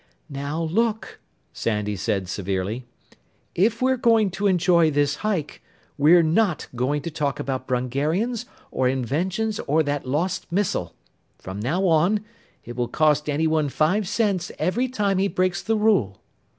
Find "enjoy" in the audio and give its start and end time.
4.47-4.89